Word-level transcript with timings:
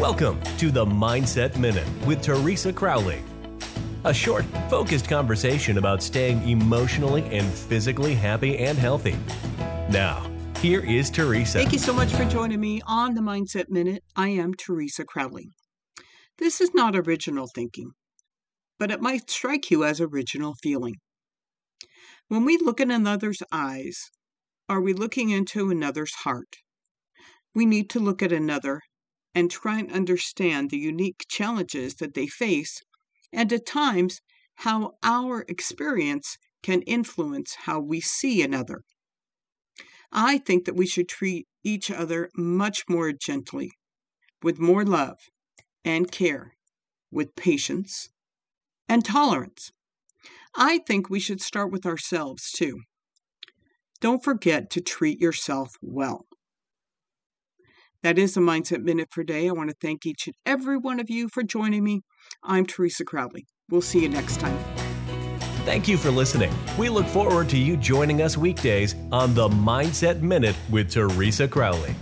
Welcome 0.00 0.40
to 0.56 0.70
the 0.70 0.86
Mindset 0.86 1.58
Minute 1.58 1.86
with 2.06 2.22
Teresa 2.22 2.72
Crowley. 2.72 3.22
A 4.04 4.14
short, 4.14 4.46
focused 4.70 5.06
conversation 5.10 5.76
about 5.76 6.02
staying 6.02 6.48
emotionally 6.48 7.22
and 7.24 7.46
physically 7.46 8.14
happy 8.14 8.56
and 8.56 8.78
healthy. 8.78 9.14
Now, 9.90 10.26
here 10.60 10.82
is 10.82 11.10
Teresa. 11.10 11.58
Thank 11.58 11.74
you 11.74 11.78
so 11.78 11.92
much 11.92 12.10
for 12.14 12.24
joining 12.24 12.60
me 12.60 12.80
on 12.86 13.12
the 13.12 13.20
Mindset 13.20 13.68
Minute. 13.68 14.02
I 14.16 14.28
am 14.28 14.54
Teresa 14.54 15.04
Crowley. 15.04 15.50
This 16.38 16.62
is 16.62 16.72
not 16.72 16.96
original 16.96 17.46
thinking, 17.54 17.90
but 18.78 18.90
it 18.90 19.02
might 19.02 19.28
strike 19.28 19.70
you 19.70 19.84
as 19.84 20.00
original 20.00 20.54
feeling. 20.62 20.94
When 22.28 22.46
we 22.46 22.56
look 22.56 22.80
in 22.80 22.90
another's 22.90 23.42
eyes, 23.52 24.08
are 24.66 24.80
we 24.80 24.94
looking 24.94 25.28
into 25.28 25.70
another's 25.70 26.14
heart? 26.24 26.56
We 27.54 27.66
need 27.66 27.90
to 27.90 28.00
look 28.00 28.22
at 28.22 28.32
another 28.32 28.80
and 29.34 29.50
try 29.50 29.78
and 29.78 29.92
understand 29.92 30.70
the 30.70 30.78
unique 30.78 31.24
challenges 31.28 31.94
that 31.96 32.14
they 32.14 32.26
face, 32.26 32.82
and 33.32 33.52
at 33.52 33.66
times, 33.66 34.20
how 34.56 34.92
our 35.02 35.44
experience 35.48 36.36
can 36.62 36.82
influence 36.82 37.54
how 37.66 37.80
we 37.80 38.00
see 38.00 38.42
another. 38.42 38.82
I 40.12 40.38
think 40.38 40.64
that 40.64 40.76
we 40.76 40.86
should 40.86 41.08
treat 41.08 41.46
each 41.62 41.90
other 41.90 42.30
much 42.36 42.84
more 42.88 43.12
gently, 43.12 43.72
with 44.42 44.58
more 44.58 44.84
love 44.84 45.18
and 45.84 46.10
care, 46.10 46.54
with 47.10 47.36
patience 47.36 48.08
and 48.88 49.04
tolerance. 49.04 49.70
I 50.54 50.78
think 50.78 51.08
we 51.08 51.20
should 51.20 51.40
start 51.40 51.70
with 51.70 51.86
ourselves 51.86 52.50
too. 52.50 52.80
Don't 54.00 54.24
forget 54.24 54.68
to 54.70 54.80
treat 54.80 55.20
yourself 55.20 55.76
well. 55.80 56.26
That 58.02 58.18
is 58.18 58.32
the 58.32 58.40
Mindset 58.40 58.82
Minute 58.82 59.08
for 59.10 59.22
today. 59.22 59.46
I 59.48 59.52
want 59.52 59.68
to 59.68 59.76
thank 59.78 60.06
each 60.06 60.26
and 60.26 60.34
every 60.46 60.78
one 60.78 61.00
of 61.00 61.10
you 61.10 61.28
for 61.28 61.42
joining 61.42 61.84
me. 61.84 62.00
I'm 62.42 62.64
Teresa 62.64 63.04
Crowley. 63.04 63.46
We'll 63.68 63.82
see 63.82 64.00
you 64.00 64.08
next 64.08 64.40
time. 64.40 64.58
Thank 65.66 65.86
you 65.86 65.98
for 65.98 66.10
listening. 66.10 66.50
We 66.78 66.88
look 66.88 67.06
forward 67.06 67.50
to 67.50 67.58
you 67.58 67.76
joining 67.76 68.22
us 68.22 68.38
weekdays 68.38 68.94
on 69.12 69.34
the 69.34 69.48
Mindset 69.48 70.22
Minute 70.22 70.56
with 70.70 70.90
Teresa 70.90 71.46
Crowley. 71.46 71.94